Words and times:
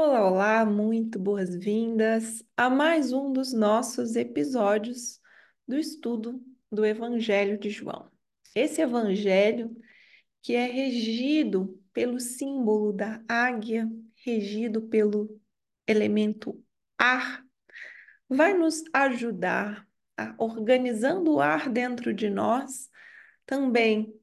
Olá, 0.00 0.30
olá, 0.30 0.64
muito 0.64 1.18
boas-vindas 1.18 2.44
a 2.56 2.70
mais 2.70 3.12
um 3.12 3.32
dos 3.32 3.52
nossos 3.52 4.14
episódios 4.14 5.20
do 5.66 5.76
estudo 5.76 6.40
do 6.70 6.86
Evangelho 6.86 7.58
de 7.58 7.68
João. 7.68 8.08
Esse 8.54 8.80
evangelho 8.80 9.76
que 10.40 10.54
é 10.54 10.66
regido 10.66 11.82
pelo 11.92 12.20
símbolo 12.20 12.92
da 12.92 13.20
águia, 13.28 13.90
regido 14.24 14.82
pelo 14.82 15.36
elemento 15.84 16.64
ar, 16.96 17.44
vai 18.28 18.56
nos 18.56 18.84
ajudar 18.92 19.84
a, 20.16 20.32
organizando 20.38 21.34
o 21.34 21.40
ar 21.40 21.68
dentro 21.68 22.14
de 22.14 22.30
nós, 22.30 22.88
também 23.44 24.14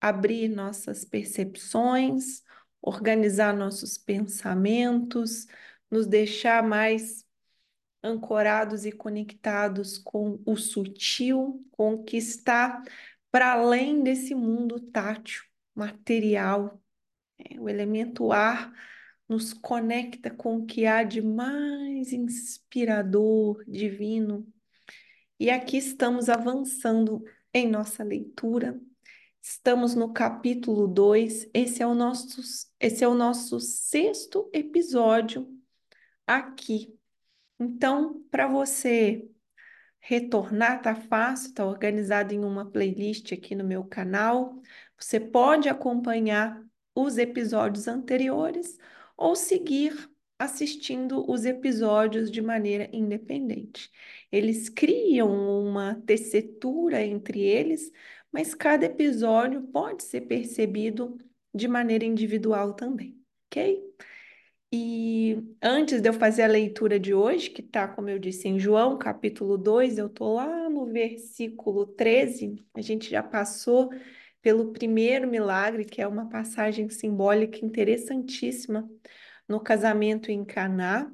abrir 0.00 0.48
nossas 0.48 1.04
percepções, 1.04 2.40
organizar 2.82 3.54
nossos 3.54 3.98
pensamentos, 3.98 5.46
nos 5.90 6.06
deixar 6.06 6.62
mais 6.62 7.26
ancorados 8.02 8.86
e 8.86 8.92
conectados 8.92 9.98
com 9.98 10.40
o 10.46 10.56
sutil, 10.56 11.64
com 11.72 11.94
o 11.94 12.04
que 12.04 12.16
está 12.16 12.82
para 13.30 13.52
além 13.52 14.02
desse 14.02 14.34
mundo 14.34 14.80
tátil, 14.80 15.42
material. 15.74 16.80
É, 17.38 17.60
o 17.60 17.68
elemento 17.68 18.32
ar 18.32 18.72
nos 19.28 19.52
conecta 19.52 20.30
com 20.30 20.58
o 20.58 20.66
que 20.66 20.86
há 20.86 21.02
de 21.02 21.20
mais 21.20 22.12
inspirador, 22.12 23.62
divino. 23.66 24.46
E 25.38 25.50
aqui 25.50 25.76
estamos 25.76 26.28
avançando 26.28 27.24
em 27.52 27.68
nossa 27.68 28.02
leitura 28.02 28.80
Estamos 29.50 29.94
no 29.94 30.12
capítulo 30.12 30.86
2. 30.86 31.48
Esse 31.54 31.82
é 31.82 31.86
o 31.86 31.94
nosso 31.94 32.42
esse 32.78 33.02
é 33.02 33.08
o 33.08 33.14
nosso 33.14 33.58
sexto 33.58 34.50
episódio 34.52 35.48
aqui. 36.26 36.94
Então, 37.58 38.22
para 38.30 38.46
você 38.46 39.26
retornar, 40.00 40.82
tá 40.82 40.94
fácil, 40.94 41.54
tá 41.54 41.64
organizado 41.64 42.34
em 42.34 42.44
uma 42.44 42.70
playlist 42.70 43.32
aqui 43.32 43.54
no 43.54 43.64
meu 43.64 43.84
canal. 43.84 44.60
Você 44.98 45.18
pode 45.18 45.66
acompanhar 45.70 46.62
os 46.94 47.16
episódios 47.16 47.88
anteriores 47.88 48.76
ou 49.16 49.34
seguir 49.34 50.10
assistindo 50.38 51.28
os 51.28 51.44
episódios 51.44 52.30
de 52.30 52.40
maneira 52.40 52.88
independente. 52.92 53.90
Eles 54.30 54.68
criam 54.68 55.30
uma 55.64 55.96
tessitura 56.06 57.02
entre 57.02 57.40
eles 57.40 57.90
mas 58.32 58.54
cada 58.54 58.86
episódio 58.86 59.62
pode 59.62 60.02
ser 60.04 60.22
percebido 60.22 61.18
de 61.54 61.66
maneira 61.66 62.04
individual 62.04 62.74
também, 62.74 63.18
ok? 63.46 63.82
E 64.70 65.42
antes 65.62 66.00
de 66.00 66.08
eu 66.10 66.12
fazer 66.12 66.42
a 66.42 66.46
leitura 66.46 67.00
de 67.00 67.14
hoje, 67.14 67.48
que 67.48 67.62
está, 67.62 67.88
como 67.88 68.10
eu 68.10 68.18
disse, 68.18 68.48
em 68.48 68.58
João, 68.58 68.98
capítulo 68.98 69.56
2, 69.56 69.96
eu 69.96 70.08
estou 70.08 70.34
lá 70.34 70.68
no 70.68 70.84
versículo 70.86 71.86
13, 71.86 72.62
a 72.74 72.82
gente 72.82 73.08
já 73.08 73.22
passou 73.22 73.90
pelo 74.42 74.72
primeiro 74.72 75.26
milagre, 75.26 75.84
que 75.84 76.02
é 76.02 76.06
uma 76.06 76.28
passagem 76.28 76.88
simbólica 76.90 77.64
interessantíssima 77.64 78.88
no 79.48 79.58
casamento 79.58 80.30
em 80.30 80.44
Caná. 80.44 81.10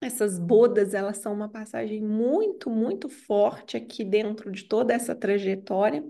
Essas 0.00 0.38
bodas, 0.38 0.94
elas 0.94 1.18
são 1.18 1.34
uma 1.34 1.48
passagem 1.48 2.02
muito, 2.02 2.70
muito 2.70 3.08
forte 3.08 3.76
aqui 3.76 4.02
dentro 4.02 4.50
de 4.50 4.64
toda 4.64 4.94
essa 4.94 5.14
trajetória. 5.14 6.02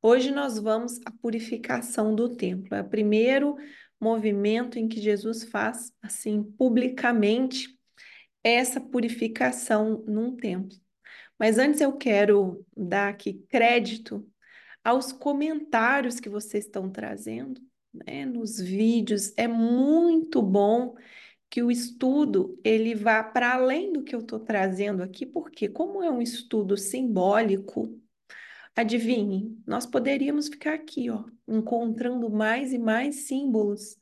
Hoje 0.00 0.30
nós 0.30 0.56
vamos 0.58 1.00
à 1.04 1.10
purificação 1.10 2.14
do 2.14 2.36
templo. 2.36 2.76
É 2.76 2.80
o 2.82 2.88
primeiro 2.88 3.56
movimento 4.00 4.78
em 4.78 4.86
que 4.86 5.00
Jesus 5.00 5.42
faz, 5.44 5.92
assim, 6.00 6.44
publicamente, 6.44 7.76
essa 8.44 8.80
purificação 8.80 10.04
num 10.06 10.36
templo. 10.36 10.76
Mas 11.36 11.58
antes 11.58 11.80
eu 11.80 11.92
quero 11.96 12.64
dar 12.76 13.08
aqui 13.08 13.44
crédito 13.48 14.24
aos 14.84 15.10
comentários 15.10 16.20
que 16.20 16.28
vocês 16.28 16.66
estão 16.66 16.88
trazendo, 16.88 17.60
né, 17.92 18.24
nos 18.24 18.60
vídeos. 18.60 19.32
É 19.36 19.48
muito 19.48 20.40
bom 20.40 20.94
que 21.54 21.62
o 21.62 21.70
estudo 21.70 22.60
ele 22.64 22.96
vá 22.96 23.22
para 23.22 23.54
além 23.54 23.92
do 23.92 24.02
que 24.02 24.12
eu 24.12 24.18
estou 24.18 24.40
trazendo 24.40 25.04
aqui, 25.04 25.24
porque 25.24 25.68
como 25.68 26.02
é 26.02 26.10
um 26.10 26.20
estudo 26.20 26.76
simbólico, 26.76 27.96
adivinhe, 28.74 29.56
nós 29.64 29.86
poderíamos 29.86 30.48
ficar 30.48 30.74
aqui, 30.74 31.08
ó, 31.10 31.22
encontrando 31.46 32.28
mais 32.28 32.72
e 32.72 32.78
mais 32.78 33.28
símbolos. 33.28 33.96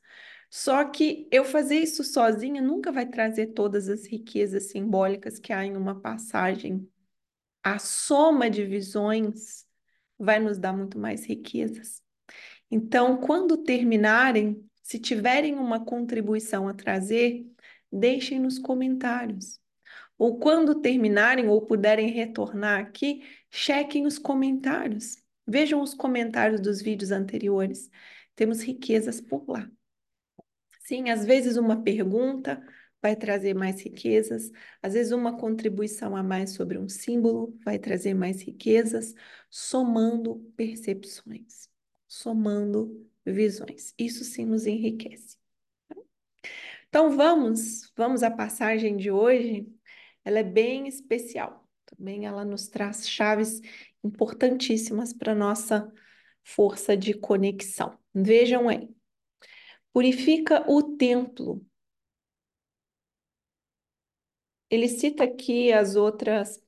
Só 0.49 0.83
que 0.85 1.27
eu 1.31 1.45
fazer 1.45 1.75
isso 1.75 2.03
sozinha 2.03 2.59
nunca 2.59 2.91
vai 2.91 3.05
trazer 3.05 3.53
todas 3.53 3.87
as 3.87 4.07
riquezas 4.07 4.71
simbólicas 4.71 5.37
que 5.37 5.53
há 5.53 5.63
em 5.63 5.77
uma 5.77 6.01
passagem. 6.01 6.89
A 7.63 7.77
soma 7.77 8.49
de 8.49 8.65
visões 8.65 9.63
vai 10.17 10.39
nos 10.39 10.57
dar 10.57 10.73
muito 10.73 10.97
mais 10.97 11.23
riquezas. 11.23 12.01
Então, 12.71 13.17
quando 13.17 13.57
terminarem, 13.57 14.67
se 14.83 14.99
tiverem 14.99 15.55
uma 15.55 15.83
contribuição 15.83 16.67
a 16.67 16.73
trazer, 16.73 17.49
deixem 17.91 18.39
nos 18.39 18.59
comentários. 18.59 19.59
Ou 20.17 20.37
quando 20.37 20.81
terminarem 20.81 21.47
ou 21.47 21.65
puderem 21.65 22.09
retornar 22.11 22.79
aqui, 22.79 23.23
chequem 23.49 24.05
os 24.05 24.19
comentários. 24.19 25.17
Vejam 25.47 25.81
os 25.81 25.93
comentários 25.93 26.61
dos 26.61 26.81
vídeos 26.81 27.11
anteriores. 27.11 27.89
Temos 28.35 28.61
riquezas 28.61 29.19
por 29.19 29.49
lá. 29.49 29.69
Sim, 30.81 31.09
às 31.09 31.25
vezes 31.25 31.57
uma 31.57 31.81
pergunta 31.81 32.61
vai 33.01 33.15
trazer 33.15 33.53
mais 33.53 33.81
riquezas, 33.81 34.49
às 34.81 34.93
vezes 34.93 35.11
uma 35.11 35.37
contribuição 35.37 36.15
a 36.15 36.23
mais 36.23 36.51
sobre 36.51 36.77
um 36.77 36.87
símbolo 36.87 37.57
vai 37.63 37.77
trazer 37.77 38.13
mais 38.13 38.41
riquezas, 38.41 39.13
somando 39.49 40.39
percepções, 40.55 41.69
somando 42.07 43.05
visões. 43.25 43.93
Isso 43.97 44.23
sim 44.23 44.45
nos 44.45 44.65
enriquece. 44.65 45.37
Então 46.89 47.15
vamos, 47.15 47.91
vamos 47.95 48.23
à 48.23 48.29
passagem 48.29 48.95
de 48.97 49.09
hoje. 49.09 49.67
Ela 50.23 50.39
é 50.39 50.43
bem 50.43 50.87
especial. 50.87 51.67
Também 51.85 52.25
ela 52.25 52.45
nos 52.45 52.67
traz 52.67 53.09
chaves 53.09 53.59
importantíssimas 54.03 55.13
para 55.13 55.33
nossa 55.33 55.91
força 56.43 56.95
de 56.95 57.13
conexão. 57.13 57.97
Vejam 58.13 58.69
aí. 58.69 58.89
Purifica 59.91 60.69
o 60.69 60.95
templo. 60.97 61.65
Ele 64.69 64.87
cita 64.87 65.23
aqui 65.23 65.71
as 65.71 65.95
outras 65.95 66.61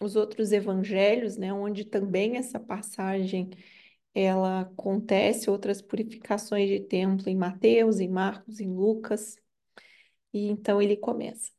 os 0.00 0.16
outros 0.16 0.52
evangelhos, 0.52 1.36
né, 1.36 1.52
onde 1.52 1.84
também 1.84 2.36
essa 2.36 2.58
passagem 2.58 3.50
ela 4.14 4.62
acontece 4.62 5.50
outras 5.50 5.80
purificações 5.82 6.68
de 6.68 6.80
templo 6.80 7.28
em 7.28 7.36
Mateus, 7.36 8.00
em 8.00 8.08
Marcos, 8.08 8.60
em 8.60 8.68
Lucas. 8.68 9.36
E 10.32 10.48
então 10.48 10.80
ele 10.80 10.96
começa. 10.96 11.50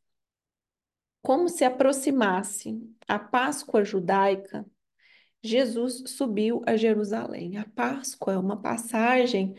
Como 1.21 1.47
se 1.49 1.63
aproximasse 1.63 2.79
a 3.07 3.17
Páscoa 3.17 3.83
judaica, 3.83 4.65
Jesus 5.41 6.03
subiu 6.07 6.61
a 6.65 6.75
Jerusalém. 6.77 7.57
A 7.57 7.65
Páscoa 7.65 8.33
é 8.33 8.37
uma 8.37 8.61
passagem 8.61 9.55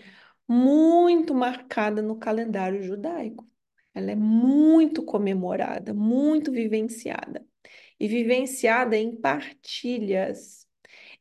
muito 0.49 1.35
marcada 1.35 2.03
no 2.03 2.17
calendário 2.19 2.83
judaico. 2.83 3.49
Ela 3.95 4.11
é 4.13 4.17
muito 4.17 5.03
comemorada, 5.05 5.95
muito 5.95 6.53
vivenciada. 6.53 7.47
E 7.99 8.09
vivenciada 8.09 8.97
em 8.97 9.15
partilhas, 9.17 10.67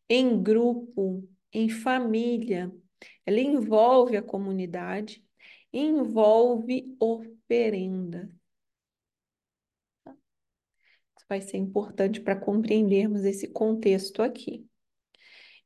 em 0.10 0.42
grupo, 0.42 1.28
em 1.54 1.70
família, 1.70 2.74
ela 3.26 3.40
envolve 3.40 4.18
a 4.18 4.22
comunidade, 4.22 5.24
envolve 5.72 6.96
oferenda. 7.00 8.32
Isso 10.06 11.26
vai 11.30 11.42
ser 11.42 11.58
importante 11.58 12.20
para 12.20 12.36
compreendermos 12.36 13.24
esse 13.24 13.48
contexto 13.48 14.22
aqui. 14.22 14.68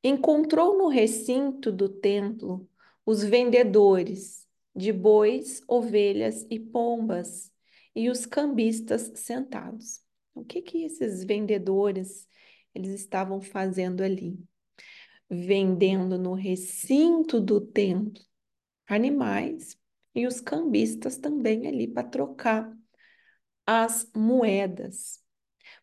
Encontrou 0.03 0.77
no 0.77 0.87
recinto 0.87 1.71
do 1.71 1.89
templo 1.89 2.69
os 3.05 3.23
vendedores 3.23 4.47
de 4.75 4.93
bois, 4.93 5.61
ovelhas 5.67 6.45
e 6.49 6.59
pombas 6.59 7.51
e 7.95 8.09
os 8.09 8.25
cambistas 8.25 9.11
sentados. 9.15 10.01
O 10.35 10.45
que 10.45 10.61
que 10.61 10.83
esses 10.83 11.23
vendedores 11.23 12.27
eles 12.75 12.91
estavam 12.91 13.41
fazendo 13.41 14.03
ali? 14.03 14.37
Vendendo 15.29 16.17
no 16.17 16.33
recinto 16.33 17.41
do 17.41 17.59
templo 17.59 18.21
animais 18.87 19.77
e 20.15 20.25
os 20.25 20.39
cambistas 20.39 21.17
também 21.17 21.67
ali 21.67 21.87
para 21.87 22.07
trocar 22.07 22.75
as 23.65 24.09
moedas. 24.15 25.21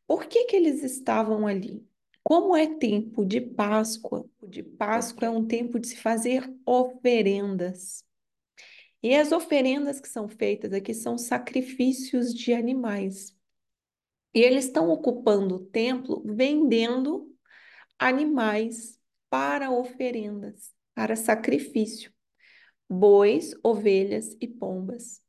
Por 0.06 0.26
que 0.26 0.46
que 0.46 0.56
eles 0.56 0.82
estavam 0.82 1.46
ali? 1.46 1.86
Como 2.22 2.56
é 2.56 2.66
tempo 2.66 3.24
de 3.24 3.40
Páscoa, 3.40 4.26
o 4.40 4.46
de 4.46 4.62
Páscoa 4.62 5.26
é 5.26 5.30
um 5.30 5.46
tempo 5.46 5.78
de 5.78 5.88
se 5.88 5.96
fazer 5.96 6.50
oferendas. 6.64 8.02
E 9.02 9.14
as 9.14 9.30
oferendas 9.30 10.00
que 10.00 10.08
são 10.08 10.26
feitas 10.26 10.72
aqui 10.72 10.94
são 10.94 11.18
sacrifícios 11.18 12.34
de 12.34 12.54
animais. 12.54 13.36
E 14.32 14.40
eles 14.40 14.64
estão 14.64 14.88
ocupando 14.88 15.56
o 15.56 15.66
templo 15.66 16.22
vendendo 16.24 17.30
animais 17.98 18.98
para 19.34 19.68
oferendas, 19.68 20.72
para 20.94 21.16
sacrifício, 21.16 22.12
bois, 22.88 23.52
ovelhas 23.64 24.36
e 24.40 24.46
pombas. 24.46 25.20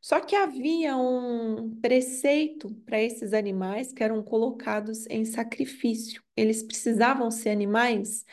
Só 0.00 0.20
que 0.20 0.34
havia 0.34 0.96
um 0.96 1.78
preceito 1.78 2.74
para 2.86 3.02
esses 3.02 3.34
animais 3.34 3.92
que 3.92 4.02
eram 4.02 4.22
colocados 4.22 5.04
em 5.10 5.26
sacrifício. 5.26 6.22
Eles 6.34 6.62
precisavam 6.62 7.30
ser 7.30 7.50
animais 7.50 8.24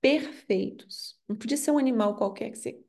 perfeitos. 0.00 1.18
Não 1.28 1.34
podia 1.34 1.56
ser 1.56 1.72
um 1.72 1.78
animal 1.78 2.14
qualquer 2.14 2.52
que 2.52 2.58
você 2.58 2.80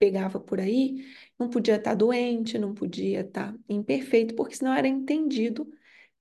pegava 0.00 0.40
por 0.40 0.58
aí, 0.58 1.06
não 1.38 1.48
podia 1.48 1.76
estar 1.76 1.94
doente, 1.94 2.58
não 2.58 2.74
podia 2.74 3.20
estar 3.20 3.56
imperfeito, 3.68 4.34
porque 4.34 4.56
senão 4.56 4.72
era 4.74 4.88
entendido 4.88 5.70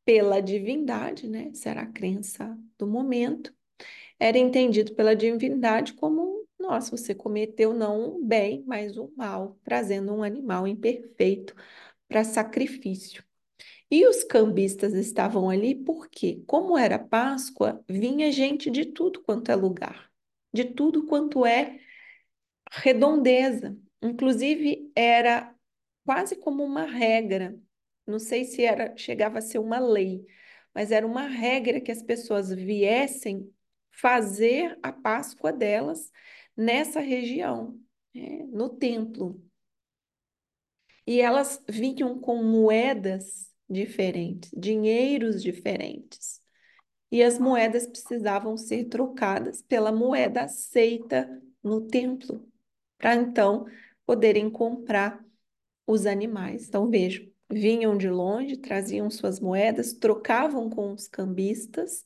pela 0.06 0.42
divindade, 0.42 1.28
né? 1.28 1.50
Essa 1.52 1.72
era 1.72 1.82
a 1.82 1.92
crença 1.92 2.56
do 2.78 2.86
momento. 2.86 3.52
Era 4.20 4.38
entendido 4.38 4.96
pela 4.96 5.16
divindade 5.16 5.94
como, 5.94 6.48
nossa, 6.60 6.96
você 6.96 7.14
cometeu 7.16 7.74
não 7.74 8.18
um 8.18 8.26
bem, 8.26 8.64
mas 8.66 8.98
um 8.98 9.12
mal, 9.16 9.58
trazendo 9.64 10.14
um 10.14 10.24
animal 10.24 10.68
imperfeito 10.68 11.56
para 12.08 12.24
sacrifício. 12.24 13.24
E 13.90 14.06
os 14.08 14.24
cambistas 14.24 14.94
estavam 14.94 15.50
ali 15.50 15.76
porque, 15.76 16.44
como 16.48 16.78
era 16.78 17.00
Páscoa, 17.00 17.84
vinha 17.90 18.32
gente 18.32 18.70
de 18.72 18.86
tudo 18.86 19.22
quanto 19.24 19.52
é 19.52 19.56
lugar, 19.56 20.12
de 20.54 20.66
tudo 20.66 21.06
quanto 21.08 21.46
é 21.46 21.80
redondeza. 22.72 23.78
Inclusive, 24.02 24.92
era 24.96 25.54
quase 26.06 26.36
como 26.38 26.64
uma 26.64 26.86
regra. 26.86 27.58
Não 28.06 28.20
sei 28.20 28.46
se 28.46 28.64
era 28.64 28.96
chegava 28.98 29.40
a 29.40 29.42
ser 29.42 29.60
uma 29.60 29.80
lei, 29.80 30.26
mas 30.74 30.92
era 30.92 31.06
uma 31.06 31.28
regra 31.28 31.82
que 31.82 31.92
as 31.92 32.02
pessoas 32.04 32.52
viessem 32.52 33.52
fazer 34.00 34.78
a 34.82 34.92
Páscoa 34.92 35.52
delas 35.52 36.12
nessa 36.56 37.00
região, 37.00 37.80
né, 38.14 38.46
no 38.50 38.70
templo. 38.70 39.42
E 41.08 41.22
elas 41.22 41.64
vinham 41.70 42.20
com 42.20 42.44
moedas 42.44 43.52
diferentes, 43.70 44.52
dinheiros 44.56 45.42
diferentes. 45.42 46.42
E 47.12 47.22
as 47.24 47.40
moedas 47.40 47.88
precisavam 47.88 48.58
ser 48.58 48.86
trocadas 48.86 49.62
pela 49.62 49.92
moeda 49.92 50.44
aceita 50.44 51.42
no 51.64 51.82
templo, 51.88 52.48
para 52.98 53.16
então 53.16 53.66
poderem 54.06 54.50
comprar 54.50 55.24
os 55.86 56.06
animais. 56.06 56.68
Então, 56.68 56.90
vejam, 56.90 57.28
vinham 57.50 57.98
de 57.98 58.10
longe, 58.10 58.58
traziam 58.58 59.10
suas 59.10 59.40
moedas, 59.40 59.94
trocavam 59.94 60.70
com 60.70 60.94
os 60.94 61.08
cambistas 61.08 62.04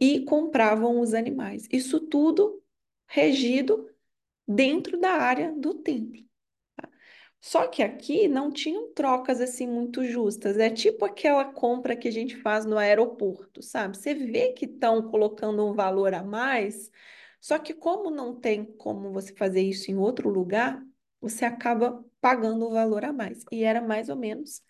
e 0.00 0.24
compravam 0.24 1.00
os 1.00 1.14
animais. 1.14 1.68
Isso 1.70 2.00
tudo 2.00 2.62
regido 3.06 3.88
dentro 4.48 4.98
da 4.98 5.10
área 5.12 5.52
do 5.52 5.74
templo. 5.74 6.22
Tá? 6.76 6.88
Só 7.40 7.68
que 7.68 7.82
aqui 7.82 8.28
não 8.28 8.50
tinham 8.50 8.92
trocas 8.94 9.40
assim 9.40 9.66
muito 9.66 10.04
justas. 10.04 10.58
É 10.58 10.70
tipo 10.70 11.04
aquela 11.04 11.44
compra 11.52 11.96
que 11.96 12.08
a 12.08 12.12
gente 12.12 12.36
faz 12.36 12.64
no 12.64 12.78
aeroporto, 12.78 13.62
sabe? 13.62 13.96
Você 13.96 14.14
vê 14.14 14.52
que 14.52 14.66
estão 14.66 15.10
colocando 15.10 15.66
um 15.66 15.74
valor 15.74 16.14
a 16.14 16.22
mais, 16.22 16.90
só 17.40 17.58
que 17.58 17.74
como 17.74 18.10
não 18.10 18.34
tem 18.40 18.64
como 18.64 19.12
você 19.12 19.34
fazer 19.34 19.62
isso 19.62 19.90
em 19.90 19.96
outro 19.96 20.28
lugar, 20.30 20.82
você 21.20 21.44
acaba 21.44 22.04
pagando 22.20 22.66
o 22.66 22.70
valor 22.70 23.04
a 23.04 23.12
mais. 23.12 23.44
E 23.52 23.64
era 23.64 23.80
mais 23.80 24.08
ou 24.08 24.16
menos 24.16 24.62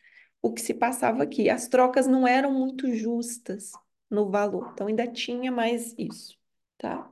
o 0.43 0.53
que 0.53 0.61
se 0.61 0.75
passava 0.75 1.23
aqui. 1.23 1.51
As 1.51 1.69
trocas 1.69 2.07
não 2.07 2.27
eram 2.27 2.53
muito 2.53 2.93
justas 2.95 3.73
no 4.11 4.31
valor, 4.31 4.71
então 4.73 4.89
ainda 4.89 5.07
tinha 5.07 5.53
mais 5.53 5.95
isso, 5.97 6.37
tá? 6.77 7.11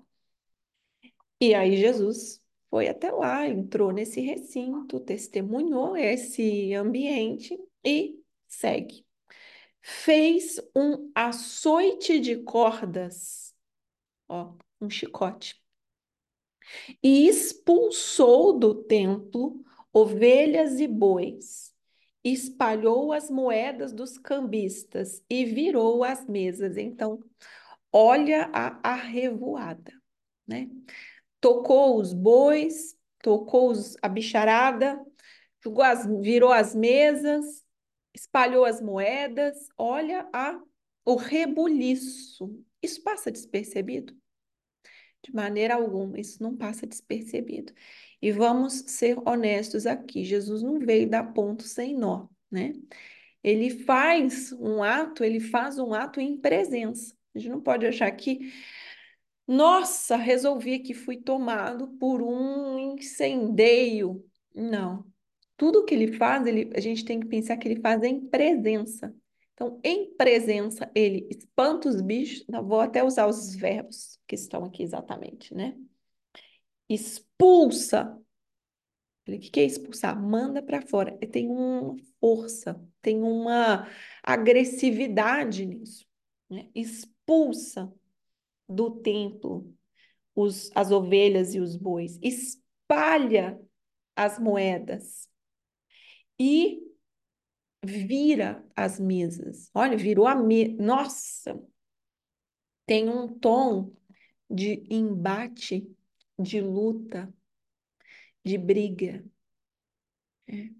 E 1.40 1.54
aí 1.54 1.76
Jesus 1.76 2.42
foi 2.68 2.88
até 2.88 3.10
lá, 3.10 3.46
entrou 3.46 3.92
nesse 3.92 4.20
recinto, 4.20 5.00
testemunhou 5.00 5.96
esse 5.96 6.74
ambiente 6.74 7.58
e 7.84 8.20
segue. 8.46 9.06
Fez 9.80 10.60
um 10.76 11.10
açoite 11.14 12.18
de 12.18 12.36
cordas, 12.42 13.54
ó, 14.28 14.54
um 14.80 14.90
chicote, 14.90 15.62
e 17.02 17.26
expulsou 17.26 18.58
do 18.58 18.74
templo 18.74 19.64
ovelhas 19.92 20.80
e 20.80 20.86
bois, 20.86 21.74
espalhou 22.24 23.12
as 23.12 23.30
moedas 23.30 23.92
dos 23.92 24.18
cambistas 24.18 25.22
e 25.28 25.44
virou 25.44 26.04
as 26.04 26.26
mesas. 26.26 26.76
Então, 26.76 27.22
olha 27.92 28.50
a 28.52 28.90
arrevoada, 28.90 29.92
né? 30.46 30.68
Tocou 31.40 32.00
os 32.00 32.12
bois, 32.12 32.96
tocou 33.22 33.70
os, 33.70 33.96
a 34.02 34.08
bicharada, 34.08 35.00
as, 35.82 36.06
virou 36.20 36.52
as 36.52 36.74
mesas, 36.74 37.64
espalhou 38.14 38.64
as 38.64 38.80
moedas. 38.80 39.68
Olha 39.76 40.28
a, 40.32 40.60
o 41.04 41.16
rebuliço. 41.16 42.64
Isso 42.82 43.02
passa 43.02 43.30
despercebido? 43.30 44.16
De 45.22 45.34
maneira 45.34 45.74
alguma, 45.74 46.18
isso 46.18 46.42
não 46.42 46.56
passa 46.56 46.86
despercebido. 46.86 47.72
E 48.20 48.32
vamos 48.32 48.74
ser 48.86 49.18
honestos 49.28 49.86
aqui: 49.86 50.24
Jesus 50.24 50.62
não 50.62 50.78
veio 50.78 51.08
dar 51.08 51.32
ponto 51.32 51.62
sem 51.64 51.94
nó, 51.96 52.28
né? 52.50 52.72
Ele 53.42 53.70
faz 53.84 54.52
um 54.52 54.82
ato, 54.82 55.24
ele 55.24 55.40
faz 55.40 55.78
um 55.78 55.94
ato 55.94 56.20
em 56.20 56.36
presença. 56.36 57.14
A 57.34 57.38
gente 57.38 57.50
não 57.50 57.60
pode 57.60 57.86
achar 57.86 58.10
que, 58.10 58.52
nossa, 59.46 60.16
resolvi 60.16 60.80
que 60.80 60.94
fui 60.94 61.16
tomado 61.16 61.88
por 61.98 62.22
um 62.22 62.78
incendeio. 62.78 64.24
Não. 64.54 65.06
Tudo 65.56 65.84
que 65.84 65.94
ele 65.94 66.12
faz, 66.12 66.46
ele, 66.46 66.70
a 66.74 66.80
gente 66.80 67.04
tem 67.04 67.20
que 67.20 67.26
pensar 67.26 67.56
que 67.56 67.68
ele 67.68 67.80
faz 67.80 68.02
em 68.02 68.20
presença. 68.20 69.14
Então, 69.58 69.80
em 69.82 70.14
presença, 70.14 70.88
ele 70.94 71.26
espanta 71.28 71.88
os 71.88 72.00
bichos. 72.00 72.46
Vou 72.62 72.78
até 72.78 73.02
usar 73.02 73.26
os 73.26 73.56
verbos 73.56 74.20
que 74.24 74.36
estão 74.36 74.64
aqui 74.64 74.84
exatamente, 74.84 75.52
né? 75.52 75.76
Expulsa. 76.88 78.16
O 79.26 79.36
que 79.36 79.58
é 79.58 79.64
expulsar? 79.64 80.16
Manda 80.16 80.62
para 80.62 80.80
fora. 80.80 81.18
Tem 81.26 81.48
uma 81.48 81.96
força, 82.20 82.80
tem 83.02 83.20
uma 83.20 83.88
agressividade 84.22 85.66
nisso. 85.66 86.06
Né? 86.48 86.70
Expulsa 86.72 87.92
do 88.68 88.92
templo 88.92 89.74
os, 90.36 90.70
as 90.72 90.92
ovelhas 90.92 91.56
e 91.56 91.58
os 91.58 91.74
bois. 91.74 92.16
Espalha 92.22 93.60
as 94.14 94.38
moedas. 94.38 95.28
E 96.38 96.87
vira 97.84 98.64
as 98.74 98.98
mesas. 98.98 99.70
Olha, 99.74 99.96
virou 99.96 100.26
a 100.26 100.34
mesa. 100.34 100.76
Nossa! 100.82 101.62
Tem 102.86 103.08
um 103.08 103.28
tom 103.28 103.92
de 104.50 104.86
embate, 104.90 105.86
de 106.38 106.60
luta, 106.60 107.32
de 108.44 108.56
briga. 108.56 109.24
É. 110.46 110.70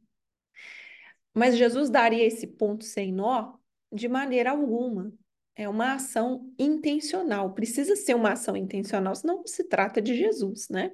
Mas 1.35 1.57
Jesus 1.57 1.91
daria 1.91 2.25
esse 2.25 2.47
ponto 2.47 2.85
sem 2.85 3.13
nó 3.13 3.59
de 3.93 4.09
maneira 4.09 4.51
alguma. 4.51 5.13
É 5.55 5.69
uma 5.69 5.95
ação 5.95 6.53
intencional. 6.59 7.53
Precisa 7.53 7.97
ser 7.97 8.15
uma 8.15 8.33
ação 8.33 8.57
intencional, 8.57 9.15
senão 9.15 9.45
se 9.47 9.65
trata 9.65 10.01
de 10.01 10.17
Jesus, 10.17 10.69
né? 10.69 10.93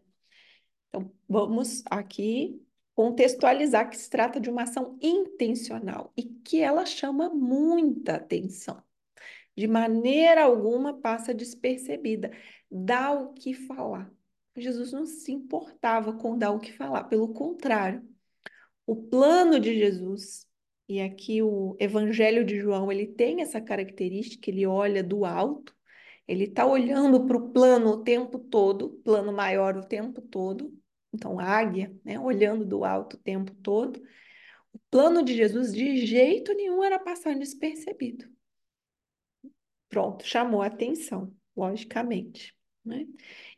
Então, 0.88 1.12
vamos 1.28 1.82
aqui 1.90 2.63
contextualizar 2.95 3.91
que 3.91 3.97
se 3.97 4.09
trata 4.09 4.41
de 4.41 4.49
uma 4.51 4.63
ação 4.63 4.99
intencional 5.03 6.13
e 6.17 6.23
que 6.23 6.61
ela 6.61 6.87
chama 6.87 7.29
muita 7.29 8.17
atenção. 8.17 8.83
De 9.57 9.67
maneira 9.69 10.45
alguma 10.45 11.01
passa 11.01 11.35
despercebida, 11.35 12.31
dá 12.71 13.13
o 13.13 13.33
que 13.33 13.55
falar. 13.55 14.13
Jesus 14.57 14.93
não 14.93 15.07
se 15.07 15.33
importava 15.33 16.13
com 16.13 16.39
dar 16.39 16.53
o 16.53 16.61
que 16.61 16.73
falar, 16.73 17.05
pelo 17.05 17.33
contrário, 17.33 18.03
o 18.87 18.95
plano 18.97 19.59
de 19.59 19.75
Jesus, 19.77 20.47
e 20.89 21.01
aqui 21.01 21.43
o 21.43 21.77
Evangelho 21.81 22.45
de 22.45 22.59
João, 22.61 22.93
ele 22.93 23.07
tem 23.07 23.41
essa 23.41 23.61
característica, 23.61 24.51
ele 24.51 24.67
olha 24.67 25.03
do 25.03 25.25
alto, 25.25 25.75
ele 26.29 26.45
está 26.45 26.67
olhando 26.67 27.27
para 27.27 27.37
o 27.37 27.51
plano 27.51 27.91
o 27.91 28.03
tempo 28.05 28.39
todo, 28.39 28.91
plano 29.05 29.33
maior 29.33 29.77
o 29.77 29.87
tempo 29.87 30.21
todo, 30.23 30.73
então, 31.14 31.38
águia, 31.38 31.97
né, 32.04 32.18
olhando 32.18 32.64
do 32.64 32.85
alto 32.85 33.14
o 33.14 33.21
tempo 33.21 33.54
todo, 33.62 34.02
o 34.73 34.78
plano 34.90 35.25
de 35.25 35.33
Jesus 35.33 35.73
de 35.73 36.04
jeito 36.04 36.52
nenhum 36.54 36.83
era 36.83 36.99
passar 36.99 37.37
despercebido. 37.37 38.28
Pronto, 39.88 40.26
chamou 40.26 40.61
a 40.61 40.66
atenção, 40.66 41.33
logicamente. 41.56 42.52
Né? 42.85 43.06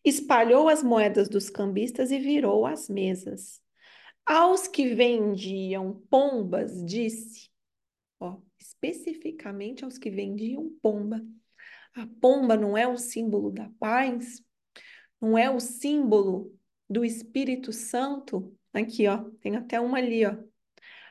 Espalhou 0.04 0.68
as 0.68 0.82
moedas 0.82 1.30
dos 1.30 1.48
cambistas 1.48 2.10
e 2.10 2.18
virou 2.18 2.66
as 2.66 2.90
mesas. 2.90 3.62
Aos 4.26 4.68
que 4.68 4.94
vendiam 4.94 6.02
pombas, 6.10 6.84
disse, 6.84 7.48
ó, 8.20 8.38
especificamente 8.58 9.82
aos 9.82 9.96
que 9.96 10.10
vendiam 10.10 10.70
pomba. 10.82 11.25
A 11.94 12.06
pomba 12.20 12.54
não 12.54 12.76
é 12.76 12.86
o 12.86 12.98
símbolo 12.98 13.50
da 13.50 13.70
paz, 13.78 14.42
não 15.18 15.38
é 15.38 15.48
o 15.48 15.58
símbolo 15.58 16.54
do 16.88 17.05
Espírito 17.05 17.73
Santo. 17.73 18.57
Aqui, 18.73 19.07
ó, 19.07 19.25
tem 19.40 19.57
até 19.57 19.81
uma 19.81 19.99
ali, 19.99 20.25
ó. 20.25 20.37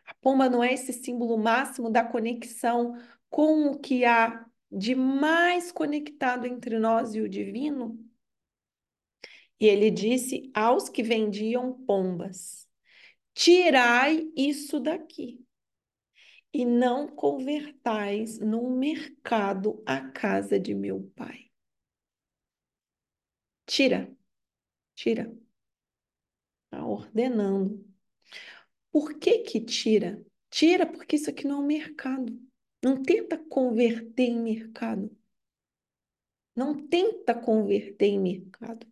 A 0.05 0.13
pomba 0.21 0.49
não 0.49 0.63
é 0.63 0.73
esse 0.73 0.93
símbolo 0.93 1.37
máximo 1.37 1.89
da 1.89 2.03
conexão 2.03 2.93
com 3.29 3.71
o 3.71 3.79
que 3.79 4.05
há 4.05 4.45
de 4.71 4.93
mais 4.95 5.71
conectado 5.71 6.45
entre 6.45 6.77
nós 6.79 7.15
e 7.15 7.21
o 7.21 7.29
divino? 7.29 7.99
E 9.59 9.65
ele 9.67 9.89
disse 9.89 10.51
aos 10.53 10.89
que 10.89 11.01
vendiam 11.01 11.73
pombas: 11.85 12.67
Tirai 13.33 14.31
isso 14.35 14.79
daqui 14.79 15.45
e 16.53 16.65
não 16.65 17.07
convertais 17.07 18.39
no 18.39 18.69
mercado 18.69 19.81
a 19.85 19.99
casa 20.09 20.59
de 20.59 20.73
meu 20.73 21.11
pai. 21.15 21.51
Tira, 23.65 24.09
tira. 24.95 25.44
Está 26.75 26.85
ordenando. 26.85 27.85
Por 28.91 29.17
que 29.17 29.39
que 29.39 29.61
tira? 29.61 30.21
Tira 30.49 30.85
porque 30.85 31.15
isso 31.15 31.29
aqui 31.29 31.47
não 31.47 31.59
é 31.59 31.63
um 31.63 31.65
mercado. 31.65 32.37
Não 32.83 33.01
tenta 33.01 33.37
converter 33.37 34.23
em 34.23 34.41
mercado. 34.41 35.09
Não 36.53 36.85
tenta 36.85 37.33
converter 37.33 38.07
em 38.07 38.19
mercado. 38.19 38.85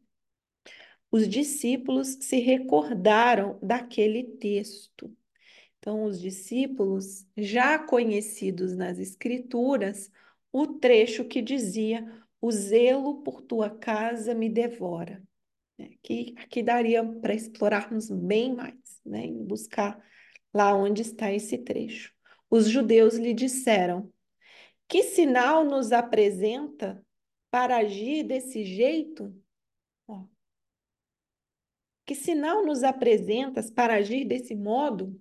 Os 1.12 1.28
discípulos 1.28 2.18
se 2.22 2.40
recordaram 2.40 3.60
daquele 3.62 4.24
texto. 4.24 5.14
Então, 5.78 6.06
os 6.06 6.22
discípulos, 6.22 7.28
já 7.36 7.78
conhecidos 7.78 8.78
nas 8.78 8.98
Escrituras, 8.98 10.10
o 10.54 10.68
trecho 10.68 11.26
que 11.26 11.42
dizia: 11.42 12.10
O 12.40 12.50
zelo 12.50 13.22
por 13.24 13.42
tua 13.42 13.70
casa 13.70 14.34
me 14.34 14.48
devora. 14.48 15.22
Aqui, 15.86 16.36
aqui 16.38 16.64
daria 16.64 17.04
para 17.04 17.34
explorarmos 17.34 18.10
bem 18.10 18.56
mais, 18.56 19.02
né? 19.06 19.26
E 19.28 19.44
buscar 19.44 20.02
lá 20.54 20.76
onde 20.76 21.02
está 21.02 21.32
esse 21.32 21.58
trecho. 21.58 22.14
Os 22.50 22.68
judeus 22.70 23.16
lhe 23.16 23.34
disseram: 23.34 24.12
Que 24.88 25.04
sinal 25.04 25.64
nos 25.64 25.92
apresenta 25.92 27.04
para 27.50 27.78
agir 27.78 28.24
desse 28.24 28.64
jeito? 28.64 29.36
Ó, 30.08 30.26
que 32.06 32.16
sinal 32.16 32.66
nos 32.66 32.84
apresentas 32.84 33.72
para 33.72 33.96
agir 33.96 34.26
desse 34.26 34.56
modo? 34.56 35.20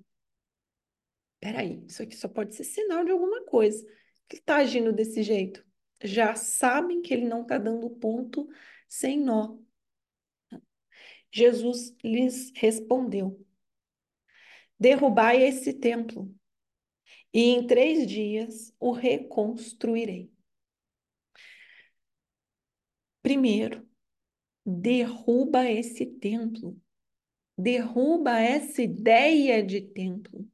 Peraí, 1.41 1.85
isso 1.89 2.03
aqui 2.03 2.17
só 2.17 2.29
pode 2.29 2.55
ser 2.55 2.65
sinal 2.65 3.05
de 3.05 3.11
alguma 3.11 3.45
coisa. 3.45 3.85
Que 4.29 4.37
está 4.37 4.57
agindo 4.57 4.93
desse 4.93 5.23
jeito? 5.23 5.65
Já 6.03 6.35
sabem 6.35 7.03
que 7.03 7.13
ele 7.13 7.27
não 7.27 7.43
está 7.43 7.59
dando 7.59 7.89
ponto 7.91 8.49
sem 8.89 9.19
nó. 9.21 9.57
Jesus 11.33 11.97
lhes 12.05 12.53
respondeu: 12.55 13.43
Derrubai 14.79 15.43
esse 15.43 15.73
templo, 15.73 16.33
e 17.33 17.41
em 17.41 17.67
três 17.67 18.07
dias 18.07 18.75
o 18.79 18.93
reconstruirei. 18.93 20.31
Primeiro, 23.23 23.89
derruba 24.67 25.71
esse 25.71 26.05
templo, 26.05 26.79
derruba 27.57 28.39
essa 28.39 28.83
ideia 28.83 29.63
de 29.63 29.81
templo, 29.81 30.47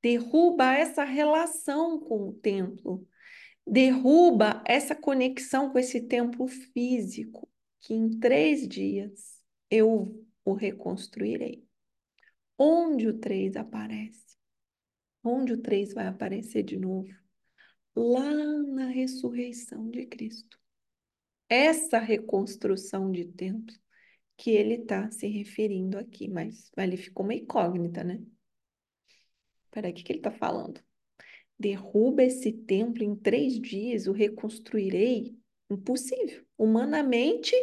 derruba 0.00 0.74
essa 0.74 1.04
relação 1.04 2.00
com 2.00 2.28
o 2.28 2.32
templo, 2.32 3.06
derruba 3.66 4.62
essa 4.66 4.94
conexão 4.94 5.70
com 5.70 5.78
esse 5.78 6.00
templo 6.02 6.46
físico, 6.46 7.50
que 7.80 7.92
em 7.92 8.18
três 8.18 8.66
dias 8.66 9.33
eu 9.70 10.24
o 10.44 10.52
reconstruirei. 10.52 11.66
Onde 12.58 13.08
o 13.08 13.18
3 13.18 13.56
aparece? 13.56 14.36
Onde 15.22 15.52
o 15.52 15.58
3 15.60 15.94
vai 15.94 16.06
aparecer 16.06 16.62
de 16.62 16.78
novo? 16.78 17.08
Lá 17.96 18.32
na 18.32 18.88
ressurreição 18.88 19.90
de 19.90 20.06
Cristo. 20.06 20.58
Essa 21.48 21.98
reconstrução 21.98 23.10
de 23.10 23.24
templo 23.24 23.74
que 24.36 24.50
ele 24.50 24.74
está 24.74 25.10
se 25.10 25.26
referindo 25.28 25.98
aqui, 25.98 26.28
mas 26.28 26.70
ali 26.76 26.96
ficou 26.96 27.24
uma 27.24 27.34
incógnita, 27.34 28.02
né? 28.02 28.20
Peraí, 29.70 29.92
o 29.92 29.94
que, 29.94 30.02
que 30.02 30.12
ele 30.12 30.18
está 30.20 30.30
falando? 30.30 30.80
Derruba 31.58 32.22
esse 32.22 32.52
templo 32.52 33.02
em 33.02 33.14
três 33.14 33.60
dias, 33.60 34.06
o 34.06 34.12
reconstruirei? 34.12 35.36
Impossível. 35.70 36.44
Humanamente, 36.58 37.54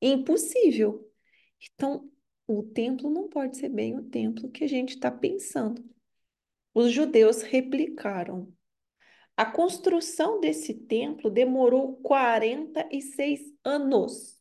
impossível. 0.00 1.05
Então, 1.60 2.10
o 2.46 2.62
templo 2.62 3.10
não 3.10 3.28
pode 3.28 3.56
ser 3.56 3.68
bem 3.68 3.96
o 3.96 4.04
templo 4.08 4.50
que 4.50 4.64
a 4.64 4.68
gente 4.68 4.90
está 4.90 5.10
pensando. 5.10 5.84
Os 6.74 6.92
judeus 6.92 7.42
replicaram. 7.42 8.52
A 9.36 9.44
construção 9.44 10.40
desse 10.40 10.72
templo 10.74 11.30
demorou 11.30 11.96
46 11.98 13.40
anos. 13.64 14.40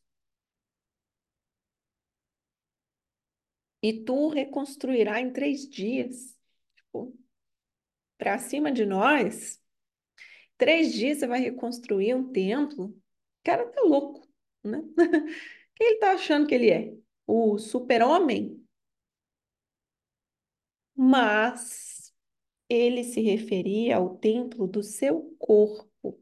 E 3.82 4.04
tu 4.04 4.30
reconstruirá 4.30 5.20
em 5.20 5.32
três 5.32 5.70
dias. 5.70 6.36
Tipo, 6.76 7.16
para 8.18 8.40
cima 8.40 8.72
de 8.72 8.86
nós, 8.86 9.62
três 10.58 10.94
dias 10.94 11.20
você 11.20 11.28
vai 11.28 11.40
reconstruir 11.40 12.16
um 12.16 12.32
templo. 12.32 12.86
O 12.88 13.02
cara 13.44 13.66
tá 13.68 13.82
louco, 13.82 14.28
né? 14.64 14.82
Quem 15.76 15.88
ele 15.88 16.00
tá 16.00 16.14
achando 16.14 16.48
que 16.48 16.56
ele 16.56 16.70
é? 16.72 17.05
O 17.28 17.58
super-homem, 17.58 18.64
mas 20.96 22.14
ele 22.70 23.04
se 23.04 23.22
referia 23.22 23.98
ao 23.98 24.18
templo 24.18 24.68
do 24.68 24.82
seu 24.84 25.36
corpo. 25.38 26.20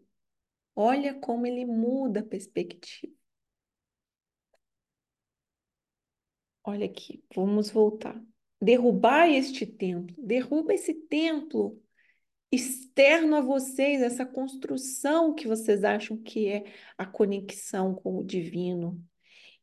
Olha 0.76 1.14
como 1.14 1.46
ele 1.46 1.66
muda 1.66 2.22
a 2.22 2.26
perspectiva. 2.26 3.14
Olha 6.64 6.86
aqui, 6.86 7.24
vamos 7.36 7.70
voltar. 7.70 8.22
Derrubar 8.62 9.30
este 9.30 9.66
templo, 9.66 10.16
derruba 10.18 10.74
esse 10.74 10.94
templo 10.94 11.82
externo 12.50 13.36
a 13.36 13.42
vocês, 13.42 14.02
essa 14.02 14.26
construção 14.26 15.34
que 15.34 15.48
vocês 15.48 15.84
acham 15.84 16.16
que 16.18 16.48
é 16.48 16.64
a 16.98 17.06
conexão 17.06 17.94
com 17.94 18.18
o 18.18 18.24
divino, 18.24 19.04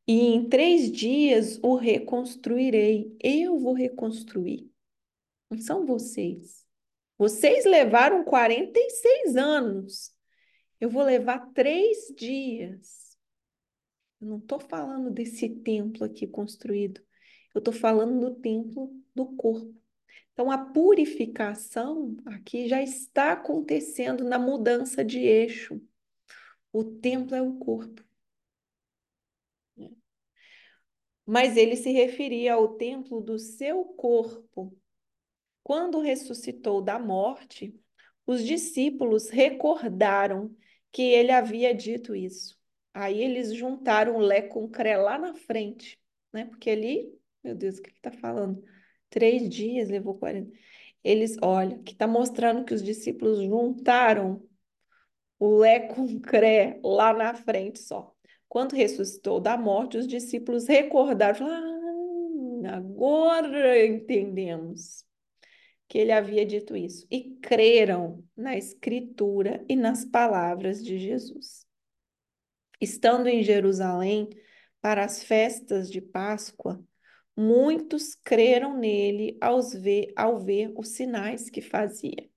e 0.07 0.35
em 0.35 0.49
três 0.49 0.91
dias 0.91 1.59
o 1.63 1.77
reconstruirei. 1.77 3.17
Eu 3.23 3.59
vou 3.59 3.73
reconstruir. 3.73 4.71
Não 5.51 5.59
são 5.59 5.87
vocês. 5.87 6.65
Vocês 7.19 7.65
levaram 7.65 8.25
46 8.25 9.37
anos. 9.37 10.13
Eu 10.81 10.89
vou 10.89 11.03
levar 11.03 11.53
três 11.53 12.13
dias. 12.17 13.17
Eu 14.21 14.29
não 14.29 14.39
estou 14.39 14.59
falando 14.59 15.11
desse 15.11 15.49
templo 15.49 16.05
aqui 16.05 16.27
construído. 16.27 17.01
Eu 17.55 17.59
estou 17.59 17.75
falando 17.75 18.21
do 18.21 18.35
templo 18.37 18.93
do 19.15 19.27
corpo. 19.37 19.75
Então, 20.33 20.51
a 20.51 20.59
purificação 20.59 22.17
aqui 22.25 22.69
já 22.69 22.83
está 22.83 23.33
acontecendo 23.33 24.25
na 24.25 24.39
mudança 24.39 25.05
de 25.05 25.19
eixo. 25.19 25.81
O 26.73 26.85
templo 26.85 27.35
é 27.35 27.43
o 27.43 27.59
corpo. 27.59 28.03
Mas 31.27 31.57
ele 31.57 31.77
se 31.77 31.91
referia 31.91 32.55
ao 32.55 32.77
templo 32.77 33.21
do 33.21 33.39
seu 33.39 33.85
corpo. 33.85 34.77
Quando 35.63 36.01
ressuscitou 36.01 36.83
da 36.83 36.99
morte, 36.99 37.75
os 38.27 38.45
discípulos 38.45 39.29
recordaram 39.29 40.55
que 40.93 41.03
ele 41.03 41.31
havia 41.31 41.75
dito 41.75 42.15
isso. 42.15 42.59
Aí 42.93 43.23
eles 43.23 43.55
juntaram 43.55 44.19
Lé 44.19 44.43
com 44.43 44.69
Cré 44.69 44.97
lá 44.97 45.19
na 45.19 45.35
frente, 45.35 45.99
né? 46.33 46.47
Porque 46.47 46.71
ali, 46.71 47.13
meu 47.43 47.55
Deus, 47.55 47.79
o 47.79 47.83
que 47.83 47.91
ele 47.91 47.97
está 47.97 48.11
falando? 48.11 48.63
Três 49.09 49.49
dias 49.49 49.89
levou 49.89 50.19
40. 50.19 50.57
Eles, 51.03 51.37
olha, 51.43 51.79
que 51.79 51.93
está 51.93 52.07
mostrando 52.07 52.65
que 52.65 52.75
os 52.75 52.83
discípulos 52.83 53.39
juntaram 53.39 54.43
o 55.39 55.57
Lé 55.59 55.81
com 55.81 56.21
Cré 56.21 56.79
lá 56.85 57.13
na 57.13 57.35
frente 57.35 57.79
só. 57.79 58.15
Quando 58.51 58.75
ressuscitou 58.75 59.41
da 59.41 59.57
morte, 59.57 59.97
os 59.97 60.07
discípulos 60.07 60.67
recordaram, 60.67 61.47
ah, 61.47 62.77
agora 62.77 63.87
entendemos 63.87 65.07
que 65.89 65.97
ele 65.97 66.13
havia 66.13 66.45
dito 66.45 66.77
isso 66.77 67.07
e 67.11 67.39
creram 67.41 68.23
na 68.37 68.59
escritura 68.59 69.65
e 69.67 69.75
nas 69.75 70.05
palavras 70.05 70.85
de 70.85 70.99
Jesus. 70.99 71.65
Estando 72.79 73.27
em 73.27 73.43
Jerusalém 73.43 74.29
para 74.83 75.05
as 75.05 75.23
festas 75.25 75.91
de 75.91 76.03
Páscoa, 76.03 76.85
Muitos 77.43 78.15
creram 78.15 78.77
nele 78.77 79.39
ver, 79.81 80.13
ao 80.15 80.39
ver 80.39 80.75
os 80.77 80.89
sinais 80.89 81.49
que 81.49 81.63
fazia. 81.63 82.29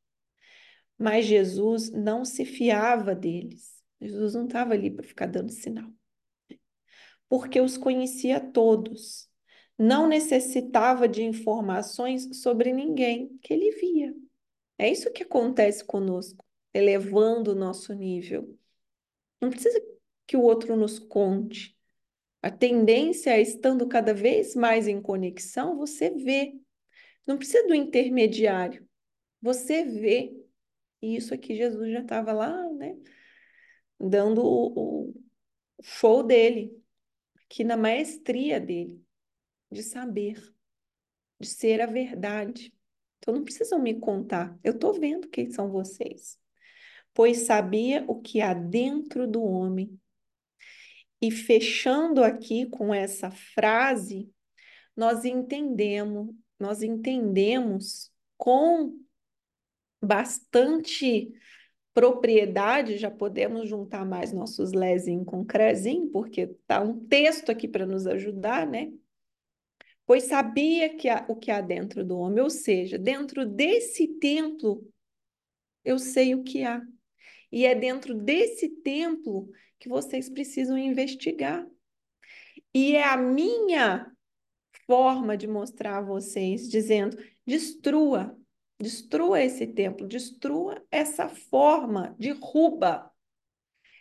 Mas 0.98 1.26
Jesus 1.26 1.92
não 1.92 2.24
se 2.24 2.46
fiava 2.46 3.14
deles. 3.14 3.84
Jesus 4.00 4.34
não 4.34 4.46
estava 4.46 4.74
ali 4.74 4.90
para 4.90 5.04
ficar 5.04 5.26
dando 5.26 5.52
sinal. 5.52 5.92
Porque 7.30 7.60
os 7.60 7.78
conhecia 7.78 8.40
todos. 8.40 9.30
Não 9.78 10.08
necessitava 10.08 11.08
de 11.08 11.24
informações 11.24 12.42
sobre 12.42 12.72
ninguém 12.72 13.38
que 13.42 13.54
ele 13.54 13.72
via. 13.72 14.14
É 14.78 14.90
isso 14.90 15.12
que 15.12 15.24
acontece 15.24 15.84
conosco, 15.84 16.46
elevando 16.74 17.52
o 17.52 17.56
nosso 17.56 17.94
nível. 17.94 18.58
Não 19.42 19.50
precisa 19.50 19.82
que 20.28 20.38
o 20.38 20.42
outro 20.42 20.76
nos 20.76 21.00
conte. 21.00 21.78
A 22.42 22.52
tendência 22.52 23.32
é, 23.32 23.42
estando 23.42 23.88
cada 23.88 24.14
vez 24.14 24.56
mais 24.56 24.88
em 24.88 25.02
conexão, 25.02 25.78
você 25.78 26.10
vê. 26.10 26.54
Não 27.26 27.38
precisa 27.38 27.66
do 27.68 27.74
intermediário. 27.74 28.88
Você 29.42 29.84
vê. 29.84 30.36
E 31.02 31.16
isso 31.16 31.34
aqui 31.34 31.56
Jesus 31.56 31.92
já 31.92 32.02
estava 32.02 32.34
lá, 32.34 32.70
né? 32.72 32.98
Dando 34.00 34.44
o, 34.44 35.10
o 35.10 35.14
show 35.82 36.24
dele, 36.24 36.83
aqui 37.54 37.64
na 37.64 37.78
maestria 37.78 38.60
dele, 38.60 39.00
de 39.72 39.84
saber, 39.84 40.42
de 41.40 41.48
ser 41.48 41.82
a 41.82 41.86
verdade. 41.86 42.74
Então 43.20 43.36
não 43.36 43.44
precisam 43.44 43.80
me 43.80 44.00
contar. 44.00 44.58
Eu 44.64 44.74
estou 44.74 45.00
vendo 45.00 45.30
quem 45.30 45.52
são 45.52 45.70
vocês. 45.70 46.40
Pois 47.14 47.46
sabia 47.46 48.04
o 48.08 48.20
que 48.20 48.42
há 48.42 48.56
dentro 48.56 49.28
do 49.28 49.44
homem. 49.44 50.00
E 51.22 51.30
fechando 51.30 52.24
aqui 52.24 52.66
com 52.66 52.92
essa 52.92 53.30
frase, 53.30 54.34
nós 54.96 55.24
entendemos, 55.24 56.36
nós 56.60 56.82
entendemos 56.82 58.12
com 58.36 59.00
bastante 60.02 61.32
propriedade, 61.94 62.98
já 62.98 63.12
podemos 63.12 63.70
juntar 63.70 64.06
mais 64.06 64.34
nossos 64.34 64.74
lezinho 64.74 65.24
com 65.24 65.46
crezinho, 65.46 66.10
porque 66.10 66.48
tá 66.68 66.82
um 66.82 67.06
texto 67.08 67.52
aqui 67.52 67.68
para 67.68 67.86
nos 67.86 68.08
ajudar, 68.08 68.66
né? 68.66 68.92
Pois 70.06 70.24
sabia 70.24 70.96
que 70.96 71.08
há, 71.08 71.26
o 71.30 71.36
que 71.36 71.52
há 71.52 71.62
dentro 71.62 72.04
do 72.04 72.18
homem, 72.18 72.44
ou 72.44 72.50
seja, 72.50 72.98
dentro 72.98 73.46
desse 73.46 74.08
templo 74.20 74.86
eu 75.84 76.00
sei 76.00 76.34
o 76.34 76.44
que 76.44 76.64
há. 76.64 76.82
E 77.52 77.66
é 77.66 77.76
dentro 77.76 78.16
desse 78.16 78.70
templo 78.70 79.50
que 79.80 79.90
vocês 79.90 80.30
precisam 80.30 80.78
investigar. 80.78 81.68
E 82.74 82.96
é 82.96 83.04
a 83.04 83.18
minha 83.18 84.12
forma 84.88 85.38
de 85.38 85.48
mostrar 85.48 85.98
a 85.98 86.02
vocês, 86.02 86.70
dizendo: 86.70 87.18
destrua, 87.46 88.36
destrua 88.80 89.42
esse 89.42 89.68
templo, 89.68 90.08
destrua 90.08 90.84
essa 90.92 91.30
forma, 91.30 92.16
derruba 92.20 93.12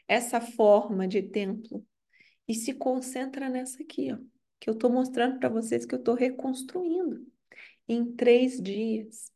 essa 0.09 0.41
forma 0.41 1.07
de 1.07 1.23
templo 1.23 1.87
e 2.49 2.55
se 2.55 2.75
concentra 2.75 3.49
nessa 3.49 3.83
aqui, 3.83 4.12
ó, 4.12 4.19
que 4.59 4.69
eu 4.69 4.75
estou 4.75 4.91
mostrando 4.91 5.38
para 5.38 5.49
vocês 5.49 5.87
que 5.87 5.95
eu 5.95 5.99
estou 5.99 6.14
reconstruindo 6.14 7.26
em 7.88 8.12
três 8.14 8.61
dias. 8.61 9.33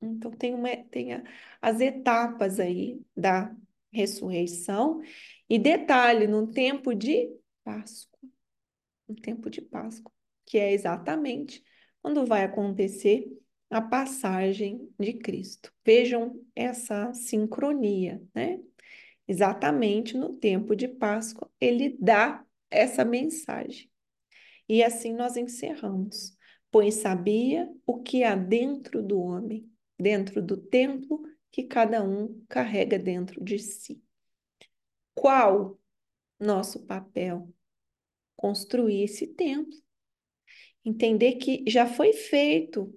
Então, 0.00 0.30
tem, 0.32 0.54
uma, 0.54 0.68
tem 0.90 1.14
a, 1.14 1.22
as 1.60 1.80
etapas 1.80 2.58
aí 2.58 3.00
da 3.16 3.54
ressurreição. 3.92 5.00
E 5.48 5.58
detalhe, 5.58 6.26
no 6.26 6.50
tempo 6.50 6.94
de 6.94 7.30
Páscoa. 7.62 8.18
No 9.08 9.14
tempo 9.14 9.50
de 9.50 9.60
Páscoa, 9.60 10.12
que 10.44 10.58
é 10.58 10.72
exatamente 10.72 11.62
quando 12.00 12.26
vai 12.26 12.44
acontecer 12.44 13.26
a 13.72 13.80
passagem 13.80 14.92
de 15.00 15.14
Cristo. 15.14 15.72
Vejam 15.82 16.38
essa 16.54 17.12
sincronia, 17.14 18.22
né? 18.34 18.60
Exatamente 19.26 20.14
no 20.14 20.34
tempo 20.34 20.76
de 20.76 20.86
Páscoa, 20.86 21.50
ele 21.58 21.96
dá 21.98 22.44
essa 22.70 23.02
mensagem. 23.02 23.90
E 24.68 24.82
assim 24.82 25.14
nós 25.14 25.38
encerramos. 25.38 26.36
Pois 26.70 26.96
sabia 26.96 27.70
o 27.86 28.02
que 28.02 28.24
há 28.24 28.34
dentro 28.34 29.02
do 29.02 29.18
homem, 29.18 29.70
dentro 29.98 30.42
do 30.42 30.56
templo 30.56 31.22
que 31.50 31.62
cada 31.62 32.02
um 32.02 32.44
carrega 32.48 32.98
dentro 32.98 33.42
de 33.42 33.58
si. 33.58 34.02
Qual 35.14 35.78
nosso 36.38 36.84
papel? 36.84 37.50
Construir 38.36 39.04
esse 39.04 39.28
templo. 39.28 39.80
Entender 40.84 41.36
que 41.36 41.64
já 41.66 41.86
foi 41.86 42.12
feito, 42.12 42.92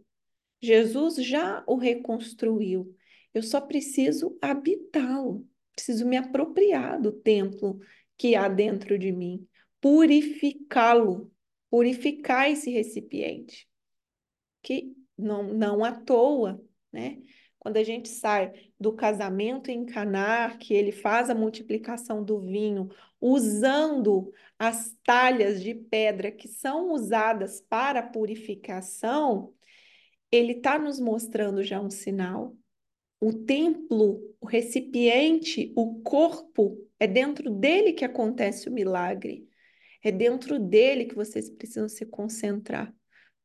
Jesus 0.65 1.15
já 1.15 1.63
o 1.67 1.75
reconstruiu. 1.75 2.95
Eu 3.33 3.43
só 3.43 3.61
preciso 3.61 4.37
habitá-lo, 4.41 5.47
preciso 5.75 6.05
me 6.05 6.17
apropriar 6.17 7.01
do 7.01 7.11
templo 7.11 7.79
que 8.17 8.35
há 8.35 8.47
dentro 8.47 8.97
de 8.97 9.11
mim, 9.11 9.47
purificá-lo, 9.81 11.31
purificar 11.69 12.49
esse 12.49 12.71
recipiente. 12.71 13.67
Que 14.61 14.95
não, 15.17 15.53
não 15.53 15.83
à 15.83 15.91
toa 15.91 16.65
né? 16.95 17.21
Quando 17.59 17.77
a 17.77 17.83
gente 17.83 18.07
sai 18.07 18.53
do 18.79 18.93
casamento 18.93 19.69
em 19.69 19.85
Caná, 19.85 20.55
que 20.57 20.73
ele 20.73 20.93
faz 20.93 21.29
a 21.29 21.35
multiplicação 21.35 22.23
do 22.23 22.39
vinho, 22.39 22.89
usando 23.19 24.31
as 24.57 24.95
talhas 25.03 25.61
de 25.61 25.75
pedra 25.75 26.31
que 26.31 26.47
são 26.47 26.93
usadas 26.93 27.59
para 27.61 28.01
purificação, 28.01 29.53
ele 30.35 30.53
está 30.53 30.77
nos 30.77 30.99
mostrando 30.99 31.63
já 31.63 31.79
um 31.79 31.89
sinal. 31.89 32.55
O 33.19 33.33
templo, 33.33 34.21
o 34.39 34.45
recipiente, 34.45 35.73
o 35.75 36.01
corpo, 36.01 36.77
é 36.99 37.07
dentro 37.07 37.49
dele 37.49 37.93
que 37.93 38.05
acontece 38.05 38.69
o 38.69 38.71
milagre. 38.71 39.47
É 40.03 40.11
dentro 40.11 40.59
dele 40.59 41.05
que 41.05 41.15
vocês 41.15 41.49
precisam 41.49 41.89
se 41.89 42.05
concentrar. 42.05 42.93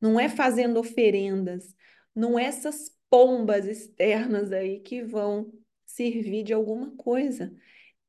Não 0.00 0.18
é 0.18 0.28
fazendo 0.28 0.78
oferendas, 0.78 1.74
não 2.14 2.38
é 2.38 2.44
essas 2.44 2.90
pombas 3.08 3.66
externas 3.66 4.52
aí 4.52 4.80
que 4.80 5.02
vão 5.02 5.52
servir 5.86 6.42
de 6.44 6.52
alguma 6.52 6.94
coisa. 6.96 7.52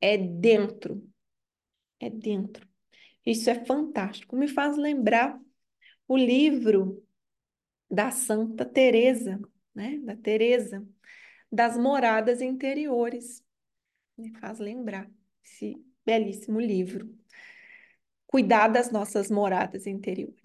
É 0.00 0.16
dentro. 0.16 1.02
É 2.00 2.10
dentro. 2.10 2.66
Isso 3.24 3.48
é 3.48 3.64
fantástico. 3.64 4.36
Me 4.36 4.48
faz 4.48 4.76
lembrar 4.76 5.40
o 6.08 6.16
livro 6.16 7.02
da 7.92 8.10
Santa 8.10 8.64
Teresa, 8.64 9.38
né? 9.74 9.98
Da 9.98 10.16
Teresa, 10.16 10.82
das 11.50 11.76
moradas 11.76 12.40
interiores. 12.40 13.44
Me 14.16 14.32
faz 14.38 14.58
lembrar 14.58 15.10
esse 15.44 15.76
belíssimo 16.04 16.58
livro. 16.58 17.14
Cuidar 18.26 18.68
das 18.68 18.90
nossas 18.90 19.30
moradas 19.30 19.86
interiores. 19.86 20.40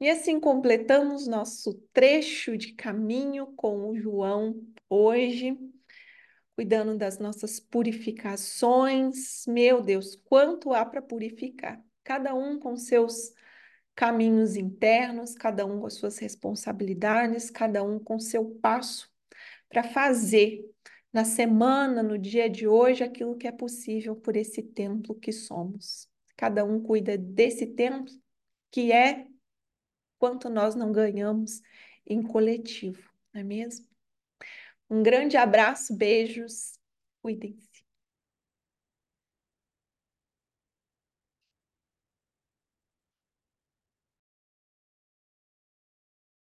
E 0.00 0.10
assim 0.10 0.40
completamos 0.40 1.28
nosso 1.28 1.74
trecho 1.92 2.56
de 2.56 2.72
caminho 2.74 3.46
com 3.54 3.88
o 3.88 3.96
João 3.96 4.60
hoje, 4.90 5.56
cuidando 6.56 6.98
das 6.98 7.20
nossas 7.20 7.60
purificações. 7.60 9.46
Meu 9.46 9.80
Deus, 9.80 10.16
quanto 10.24 10.72
há 10.74 10.84
para 10.84 11.00
purificar! 11.00 11.80
Cada 12.02 12.34
um 12.34 12.58
com 12.58 12.76
seus 12.76 13.32
caminhos 13.96 14.56
internos, 14.56 15.34
cada 15.34 15.64
um 15.66 15.80
com 15.80 15.90
suas 15.90 16.18
responsabilidades, 16.18 17.50
cada 17.50 17.82
um 17.82 17.98
com 17.98 18.20
seu 18.20 18.44
passo 18.60 19.10
para 19.68 19.82
fazer 19.82 20.62
na 21.12 21.24
semana, 21.24 22.02
no 22.02 22.18
dia 22.18 22.48
de 22.48 22.68
hoje, 22.68 23.02
aquilo 23.02 23.36
que 23.36 23.48
é 23.48 23.52
possível 23.52 24.14
por 24.14 24.36
esse 24.36 24.62
templo 24.62 25.14
que 25.14 25.32
somos. 25.32 26.08
Cada 26.36 26.62
um 26.62 26.80
cuida 26.80 27.16
desse 27.16 27.66
templo 27.66 28.12
que 28.70 28.92
é 28.92 29.26
quanto 30.18 30.50
nós 30.50 30.74
não 30.74 30.92
ganhamos 30.92 31.62
em 32.06 32.22
coletivo, 32.22 33.10
não 33.32 33.40
é 33.40 33.44
mesmo? 33.44 33.86
Um 34.90 35.02
grande 35.02 35.38
abraço, 35.38 35.96
beijos, 35.96 36.78
cuidem-se. 37.22 37.65